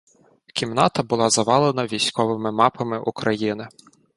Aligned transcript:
Кімната 0.55 1.03
була 1.03 1.29
завалена 1.29 1.85
військовими 1.85 2.51
мапами 2.51 2.99
України. 2.99 3.67